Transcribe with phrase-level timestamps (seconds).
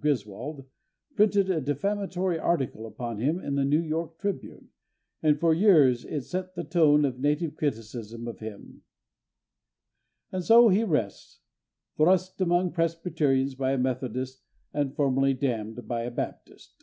[0.00, 0.64] Griswold,
[1.14, 4.70] printed a defamatory article upon him in the New York Tribune,
[5.22, 8.82] and for years it set the tone of native criticism of him.
[10.32, 11.42] And so he rests:
[11.96, 16.82] thrust among Presbyterians by a Methodist and formally damned by a Baptist.